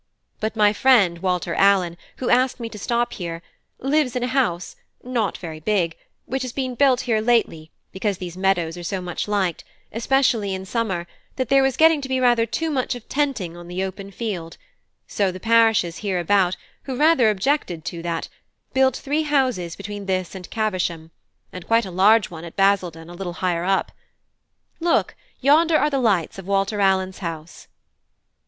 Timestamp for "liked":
9.27-9.63